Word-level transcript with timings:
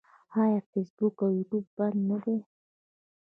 آیا 0.41 0.59
فیسبوک 0.71 1.15
او 1.23 1.29
یوټیوب 1.37 1.65
بند 1.77 1.99
نه 2.09 2.17
دي؟ 2.23 2.37